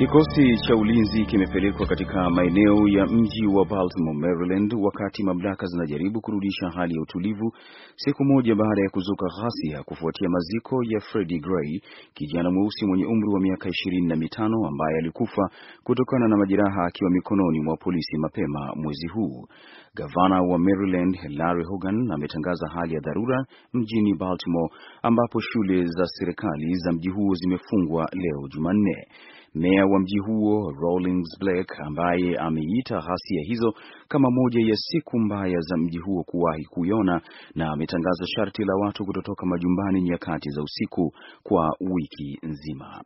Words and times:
Kikosi 0.00 0.56
cha 0.66 0.76
ulinzi 0.76 1.24
kimepelekwa 1.26 1.86
katika 1.86 2.30
maeneo 2.30 2.88
ya 2.88 3.06
mji 3.06 3.46
wa 3.46 3.64
Baltimore, 3.64 4.18
Maryland, 4.18 4.74
wakati 4.74 5.22
mamlaka 5.22 5.66
zinajaribu 5.66 6.20
kurudisha 6.20 6.70
hali 6.70 6.94
ya 6.94 7.02
utulivu 7.02 7.52
siku 7.96 8.24
moja 8.24 8.54
baada 8.54 8.82
ya 8.82 8.90
kuzuka 8.90 9.26
ghasia 9.26 9.82
kufuatia 9.82 10.28
maziko 10.28 10.76
ya 10.84 11.00
Freddie 11.00 11.38
Gray, 11.40 11.80
kijana 12.14 12.50
mweusi 12.50 12.86
mwenye 12.86 13.06
umri 13.06 13.28
wa 13.28 13.40
miaka 13.40 13.68
ishirini 13.68 14.06
na 14.06 14.16
mitano 14.16 14.66
ambaye 14.68 14.98
alikufa 14.98 15.50
kutokana 15.84 16.28
na 16.28 16.36
majeraha 16.36 16.84
akiwa 16.86 17.10
mikononi 17.10 17.60
mwa 17.60 17.76
polisi 17.76 18.16
mapema 18.18 18.72
mwezi 18.76 19.06
huu. 19.08 19.46
Gavana 19.94 20.42
wa 20.42 20.58
Maryland, 20.58 21.18
Larry 21.28 21.64
Hogan, 21.64 22.10
ametangaza 22.12 22.68
hali 22.74 22.94
ya 22.94 23.00
dharura 23.00 23.44
mjini 23.72 24.14
Baltimore 24.14 24.72
ambapo 25.02 25.40
shule 25.40 25.86
za 25.86 26.06
serikali 26.06 26.74
za 26.74 26.92
mji 26.92 27.08
huo 27.10 27.34
zimefungwa 27.34 28.08
leo 28.12 28.48
Jumanne. 28.54 29.06
Meya 29.54 29.86
wa 29.86 30.00
mji 30.00 30.18
huo 30.18 30.70
Rawlings 30.82 31.38
Blake, 31.40 31.74
ambaye 31.86 32.36
ameita 32.38 32.94
ghasia 32.94 33.42
hizo 33.46 33.74
kama 34.08 34.30
moja 34.30 34.60
ya 34.68 34.76
siku 34.76 35.18
mbaya 35.18 35.60
za 35.60 35.76
mji 35.76 35.98
huo 35.98 36.22
kuwahi 36.24 36.64
kuiona, 36.64 37.20
na 37.54 37.70
ametangaza 37.72 38.26
sharti 38.26 38.64
la 38.64 38.74
watu 38.86 39.04
kutotoka 39.04 39.46
majumbani 39.46 40.02
nyakati 40.02 40.50
za 40.50 40.62
usiku 40.62 41.14
kwa 41.42 41.76
wiki 41.80 42.38
nzima. 42.42 43.02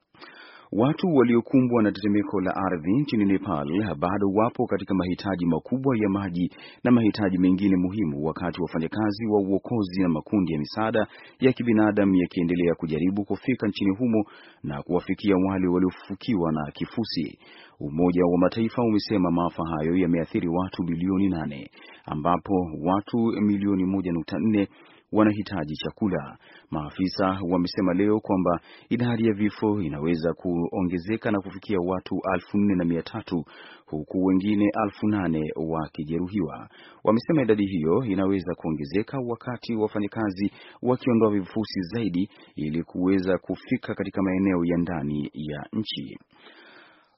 Watu 0.73 1.07
waliokumbwa 1.15 1.83
na 1.83 1.93
tetemeko 1.93 2.41
la 2.41 2.57
ardhi 2.57 2.93
nchini 2.93 3.25
Nepal 3.25 3.95
bado 3.99 4.27
wapo 4.35 4.67
katika 4.67 4.95
mahitaji 4.95 5.47
makubwa 5.47 5.97
ya 5.99 6.09
maji 6.09 6.51
na 6.85 6.91
mahitaji 6.91 7.39
mengine 7.39 7.77
muhimu, 7.77 8.25
wakati 8.27 8.63
wafanyakazi 8.63 9.27
wa 9.27 9.41
uokozi 9.41 10.03
na 10.03 10.09
makundi 10.09 10.53
ya 10.53 10.59
misaada 10.59 11.07
ya 11.41 11.53
kibinadamu 11.53 12.15
yakiendelea 12.17 12.75
kujaribu 12.75 13.25
kufika 13.25 13.67
nchini 13.69 13.97
humo 13.97 14.25
na 14.63 14.83
kuwafikia 14.83 15.37
wale 15.49 15.69
waliofukiwa 15.69 16.53
na 16.53 16.71
kifusi. 16.73 17.39
Umoja 17.81 18.25
wa 18.25 18.39
Mataifa 18.39 18.83
umesema 18.83 19.31
maafa 19.31 19.63
hayo 19.69 19.97
yameathiri 19.97 20.49
watu 20.49 20.83
bilioni 20.83 21.29
nane 21.29 21.71
ambapo 22.07 22.55
watu 22.85 23.19
milioni 23.19 23.85
moja 23.85 24.13
nukta 24.13 24.39
nne 24.39 24.69
wanahitaji 25.15 25.75
chakula. 25.77 26.39
Maafisa 26.71 27.39
wamesema 27.51 27.95
leo 27.95 28.21
kwamba 28.21 28.61
idadi 28.89 29.27
ya 29.27 29.33
vifo 29.35 29.81
inaweza 29.83 30.33
kuongezeka 30.35 31.31
na 31.31 31.41
kufikia 31.41 31.79
watu 31.87 32.21
elfu 32.35 32.59
nne 32.59 32.75
na 32.75 32.85
mia 32.85 33.03
tatu 33.03 33.45
huku 33.87 34.25
wengine 34.25 34.71
elfu 34.85 35.07
nane 35.09 35.53
wakijeruhiwa. 35.57 36.69
Wamesema 37.05 37.43
idadi 37.43 37.67
hiyo 37.67 38.05
inaweza 38.05 38.55
kuongezeka 38.55 39.19
wakati 39.29 39.75
wafanyakazi 39.77 40.53
wakiondoa 40.83 41.31
vifusi 41.31 41.81
zaidi 41.81 42.29
ili 42.57 42.83
kuweza 42.83 43.39
kufika 43.39 43.95
katika 43.95 44.23
maeneo 44.23 44.65
ya 44.65 44.77
ndani 44.79 45.31
ya 45.35 45.67
nchi. 45.73 46.19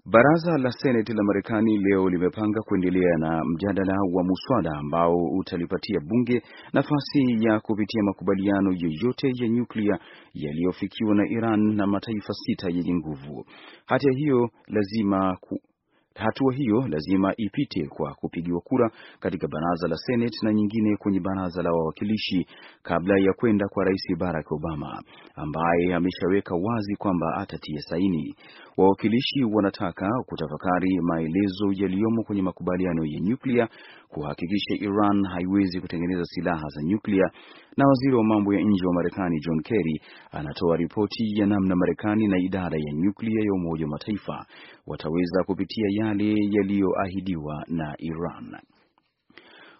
Baraza 0.08 0.56
la 0.58 0.70
Seneti 0.70 1.12
la 1.12 1.22
Marekani 1.22 1.78
leo 1.78 2.08
limepanga 2.10 2.60
kuendelea 2.62 3.16
na 3.18 3.44
mjadala 3.44 3.94
wa 4.12 4.24
muswada 4.24 4.70
ambao 4.78 5.14
utalipatia 5.38 6.00
bunge 6.00 6.42
nafasi 6.72 7.36
ya 7.44 7.60
kupitia 7.60 8.02
makubaliano 8.02 8.72
yoyote 8.72 9.32
ya 9.34 9.48
nyuklia 9.48 9.98
yaliyofikiwa 10.34 11.14
na 11.14 11.28
Iran 11.28 11.60
na 11.76 11.86
mataifa 11.86 12.32
sita 12.32 12.66
yenye 12.70 12.94
nguvu. 12.94 13.44
Hata 13.86 14.10
hiyo 14.16 14.50
lazima 14.66 15.36
ku 15.40 15.60
Hatua 16.16 16.52
hiyo 16.54 16.88
lazima 16.88 17.32
ipite 17.36 17.86
kwa 17.88 18.14
kupigiwa 18.14 18.60
kura 18.60 18.90
katika 19.20 19.48
baraza 19.48 19.88
la 19.88 19.96
Senate 19.96 20.36
na 20.42 20.52
nyingine 20.52 20.96
kwenye 20.96 21.20
baraza 21.20 21.62
la 21.62 21.70
wawakilishi 21.72 22.46
kabla 22.82 23.14
ya 23.18 23.32
kwenda 23.32 23.68
kwa 23.68 23.84
Rais 23.84 24.02
Barack 24.18 24.52
Obama 24.52 25.02
ambaye 25.34 25.94
ameshaweka 25.94 26.54
wazi 26.54 26.96
kwamba 26.96 27.26
atatia 27.36 27.80
saini. 27.80 28.34
Wawakilishi 28.76 29.44
wanataka 29.44 30.08
kutafakari 30.26 31.00
maelezo 31.02 31.66
yaliyomo 31.72 32.22
kwenye 32.22 32.42
makubaliano 32.42 33.04
ya 33.04 33.20
nyuklia, 33.20 33.68
kuhakikisha 34.08 34.74
Iran 34.74 35.26
haiwezi 35.26 35.80
kutengeneza 35.80 36.24
silaha 36.24 36.68
za 36.68 36.82
nyuklia, 36.82 37.24
na 37.76 37.86
waziri 37.88 38.14
wa 38.16 38.24
mambo 38.24 38.54
ya 38.54 38.60
nje 38.60 38.86
wa 38.86 38.92
Marekani 38.94 39.40
John 39.40 39.62
Kerry 39.62 40.00
anatoa 40.30 40.76
ripoti 40.76 41.38
ya 41.40 41.46
namna 41.46 41.76
Marekani 41.76 42.28
na 42.28 42.38
idara 42.38 42.78
ya 42.78 42.92
nyuklia 42.92 43.44
ya 43.44 43.52
Umoja 43.52 43.84
wa 43.84 43.90
Mataifa 43.90 44.46
wataweza 44.86 45.44
kupitia 45.46 45.86
yale 45.90 46.34
yaliyoahidiwa 46.50 47.64
na 47.68 47.94
Iran. 47.98 48.56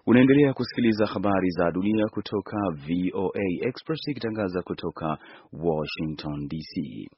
Unaendelea 0.07 0.53
kusikiliza 0.53 1.07
habari 1.07 1.51
za 1.51 1.71
dunia 1.71 2.07
kutoka 2.09 2.57
VOA 2.71 3.67
Express 3.69 4.09
ikitangaza 4.09 4.63
kutoka 4.63 5.19
Washington 5.53 6.49
DC. 6.49 7.09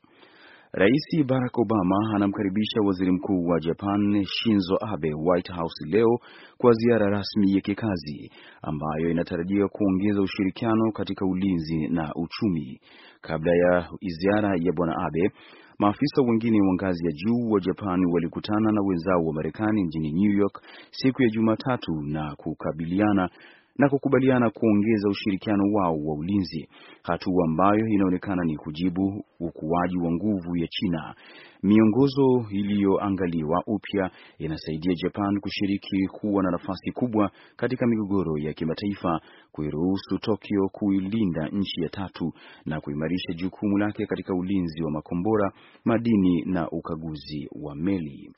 Rais 0.73 1.25
Barack 1.27 1.59
Obama 1.59 1.97
anamkaribisha 2.15 2.81
waziri 2.87 3.11
mkuu 3.12 3.45
wa 3.47 3.61
Japan 3.61 4.25
Shinzo 4.25 4.77
Abe 4.81 5.15
White 5.15 5.53
House 5.53 5.84
leo 5.87 6.19
kwa 6.59 6.73
ziara 6.73 7.11
rasmi 7.11 7.53
ya 7.53 7.61
kikazi 7.61 8.31
ambayo 8.62 9.11
inatarajiwa 9.11 9.69
kuongeza 9.69 10.21
ushirikiano 10.23 10.93
katika 10.93 11.27
ulinzi 11.27 11.89
na 11.89 12.12
uchumi. 12.15 12.81
Kabla 13.21 13.53
ya 13.53 13.89
ziara 14.01 14.49
ya 14.61 14.73
bwana 14.73 14.97
Abe, 15.06 15.31
maafisa 15.79 16.23
wengine 16.23 16.61
wa 16.61 16.75
ngazi 16.75 17.06
ya 17.06 17.12
juu 17.12 17.50
wa 17.50 17.61
Japan 17.61 18.00
walikutana 18.12 18.73
na 18.73 18.83
wenzao 18.83 19.25
wa 19.25 19.35
Marekani 19.35 19.85
mjini 19.85 20.12
New 20.12 20.33
York 20.39 20.62
siku 20.91 21.23
ya 21.23 21.29
Jumatatu 21.29 21.93
na 22.03 22.35
kukabiliana 22.37 23.31
na 23.78 23.89
kukubaliana 23.89 24.50
kuongeza 24.50 25.09
ushirikiano 25.09 25.65
wao 25.72 25.94
wa 26.05 26.15
ulinzi, 26.15 26.69
hatua 27.03 27.44
ambayo 27.44 27.87
inaonekana 27.89 28.44
ni 28.44 28.56
kujibu 28.56 29.25
ukuaji 29.41 29.99
wa 29.99 30.12
nguvu 30.12 30.56
ya 30.56 30.66
China. 30.69 31.15
Miongozo 31.62 32.47
iliyoangaliwa 32.50 33.62
upya 33.67 34.11
inasaidia 34.38 34.94
Japan 34.94 35.41
kushiriki 35.41 36.06
kuwa 36.09 36.43
na 36.43 36.50
nafasi 36.50 36.93
kubwa 36.93 37.31
katika 37.56 37.87
migogoro 37.87 38.38
ya 38.38 38.53
kimataifa, 38.53 39.21
kuiruhusu 39.53 40.19
Tokyo 40.19 40.69
kuilinda 40.72 41.49
nchi 41.49 41.83
ya 41.83 41.88
tatu 41.88 42.33
na 42.67 42.81
kuimarisha 42.81 43.33
jukumu 43.33 43.78
lake 43.78 44.06
katika 44.06 44.34
ulinzi 44.34 44.83
wa 44.83 44.91
makombora, 44.91 45.53
madini 45.84 46.43
na 46.47 46.71
ukaguzi 46.71 47.49
wa 47.62 47.75
meli. 47.75 48.31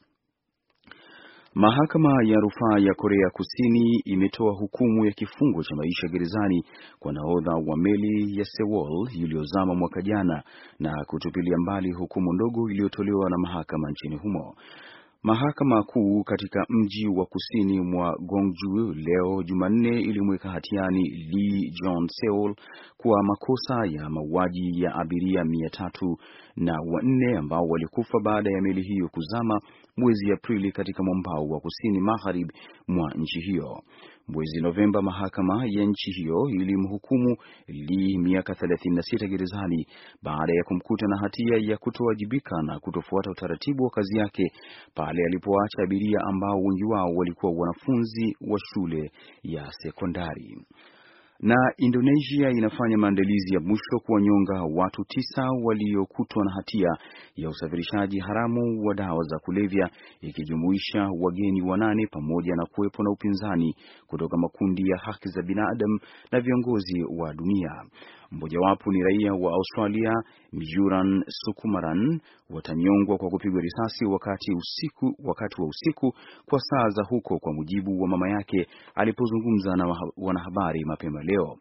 Mahakama 1.54 2.12
ya 2.24 2.36
rufaa 2.40 2.78
ya 2.78 2.94
Korea 2.94 3.30
Kusini 3.32 4.02
imetoa 4.04 4.52
hukumu 4.54 5.04
ya 5.06 5.12
kifungo 5.12 5.62
cha 5.62 5.76
maisha 5.76 6.08
gerezani 6.08 6.64
kwa 6.98 7.12
nahodha 7.12 7.52
wa 7.52 7.76
meli 7.76 8.38
ya 8.38 8.44
Sewol 8.44 9.08
iliyozama 9.14 9.74
mwaka 9.74 10.02
jana 10.02 10.42
na 10.78 11.04
kutupilia 11.06 11.56
mbali 11.58 11.92
hukumu 11.92 12.32
ndogo 12.32 12.70
iliyotolewa 12.70 13.30
na 13.30 13.38
mahakama 13.38 13.90
nchini 13.90 14.16
humo. 14.16 14.54
Mahakama 15.22 15.82
Kuu 15.82 16.22
katika 16.24 16.66
mji 16.68 17.06
wa 17.08 17.26
kusini 17.26 17.80
mwa 17.80 18.16
Gwangju 18.20 18.92
leo 18.94 19.42
Jumanne 19.42 20.00
ilimweka 20.00 20.50
hatiani 20.50 21.10
Lee 21.10 21.70
John 21.82 22.06
Seol 22.08 22.54
kwa 22.96 23.22
makosa 23.22 23.86
ya 23.90 24.10
mauaji 24.10 24.82
ya 24.82 24.94
abiria 24.94 25.44
mia 25.44 25.70
tatu 25.70 26.16
na 26.56 26.72
wanne 26.92 27.36
ambao 27.38 27.62
walikufa 27.68 28.20
baada 28.24 28.50
ya 28.50 28.62
meli 28.62 28.82
hiyo 28.82 29.08
kuzama 29.08 29.60
mwezi 29.96 30.32
Aprili 30.32 30.72
katika 30.72 31.02
mwambao 31.02 31.44
wa 31.48 31.60
kusini 31.60 32.00
magharibi 32.00 32.54
mwa 32.88 33.12
nchi 33.14 33.40
hiyo. 33.40 33.82
Mwezi 34.32 34.60
Novemba, 34.60 35.02
mahakama 35.02 35.64
ya 35.66 35.84
nchi 35.84 36.10
hiyo 36.12 36.48
ilimhukumu 36.48 37.36
Lee 37.68 38.18
miaka 38.18 38.52
36 38.52 39.28
gerezani 39.28 39.86
baada 40.22 40.52
ya 40.54 40.64
kumkuta 40.64 41.06
na 41.06 41.16
hatia 41.20 41.56
ya 41.60 41.76
kutowajibika 41.76 42.62
na 42.62 42.80
kutofuata 42.80 43.30
utaratibu 43.30 43.84
wa 43.84 43.90
kazi 43.90 44.18
yake 44.18 44.52
pale 44.94 45.22
alipoacha 45.26 45.82
abiria 45.84 46.18
ambao 46.28 46.56
wengi 46.62 46.84
wao 46.84 47.08
walikuwa 47.16 47.52
wanafunzi 47.56 48.36
wa 48.40 48.58
shule 48.74 49.10
ya 49.42 49.72
sekondari. 49.72 50.58
Na 51.42 51.56
Indonesia 51.76 52.50
inafanya 52.50 52.98
maandalizi 52.98 53.54
ya 53.54 53.60
mwisho 53.60 53.98
kuwanyonga 54.06 54.62
watu 54.74 55.04
tisa 55.04 55.42
waliokutwa 55.64 56.44
na 56.44 56.50
hatia 56.52 56.88
ya 57.36 57.48
usafirishaji 57.48 58.18
haramu 58.18 58.86
wa 58.86 58.94
dawa 58.94 59.22
za 59.24 59.38
kulevya 59.38 59.90
ikijumuisha 60.20 61.08
wageni 61.20 61.62
wanane 61.62 62.06
pamoja 62.06 62.54
na 62.56 62.66
kuwepo 62.66 63.02
na 63.02 63.10
upinzani 63.10 63.76
kutoka 64.06 64.36
makundi 64.36 64.90
ya 64.90 64.98
haki 64.98 65.28
za 65.28 65.42
binadamu 65.42 65.98
na 66.32 66.40
viongozi 66.40 67.04
wa 67.18 67.34
dunia. 67.34 67.70
Mmojawapo 68.32 68.92
ni 68.92 69.02
raia 69.02 69.32
wa 69.34 69.52
Australia 69.52 70.12
Mjuran 70.52 71.24
Sukumaran 71.28 72.20
watanyongwa 72.50 73.18
kwa 73.18 73.28
kupigwa 73.30 73.60
risasi 73.62 74.04
wakati 74.04 74.52
usiku, 74.54 75.14
wakati 75.24 75.60
wa 75.62 75.68
usiku 75.68 76.14
kwa 76.48 76.60
saa 76.60 76.88
za 76.88 77.02
huko, 77.08 77.38
kwa 77.38 77.52
mujibu 77.52 78.02
wa 78.02 78.08
mama 78.08 78.28
yake 78.30 78.66
alipozungumza 78.94 79.76
na 79.76 79.96
wanahabari 80.16 80.84
mapema 80.84 81.22
leo. 81.22 81.56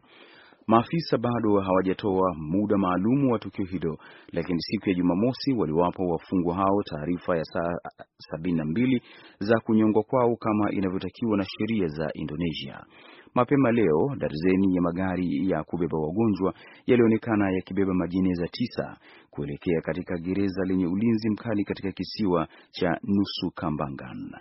Maafisa 0.68 1.18
bado 1.18 1.60
hawajatoa 1.60 2.34
muda 2.38 2.78
maalumu 2.78 3.32
wa 3.32 3.40
tukio 3.40 3.66
hilo, 3.66 3.98
lakini 4.32 4.62
siku 4.62 4.90
ya 4.90 4.96
Jumamosi 4.96 5.54
waliwapa 5.54 6.04
wafungwa 6.04 6.56
hao 6.56 6.84
taarifa 6.86 7.38
ya 7.38 7.44
saa 7.44 7.74
sabini 8.18 8.58
na 8.58 8.66
mbili 8.66 9.02
za 9.40 9.60
kunyongwa 9.60 10.04
kwao 10.04 10.36
kama 10.36 10.72
inavyotakiwa 10.72 11.38
na 11.38 11.46
sheria 11.46 11.88
za 11.88 12.10
Indonesia. 12.14 12.84
Mapema 13.34 13.72
leo 13.72 14.16
darzeni 14.18 14.76
ya 14.76 14.82
magari 14.82 15.50
ya 15.50 15.64
kubeba 15.64 15.98
wagonjwa 15.98 16.54
yalionekana 16.86 17.52
yakibeba 17.52 17.94
majeneza 17.94 18.48
tisa 18.48 18.98
kuelekea 19.30 19.82
katika 19.82 20.18
gereza 20.18 20.64
lenye 20.66 20.88
ulinzi 20.88 21.30
mkali 21.30 21.64
katika 21.64 21.92
kisiwa 21.92 22.48
cha 22.72 23.00
Nusu 23.04 23.52
Kambangan. 23.56 24.32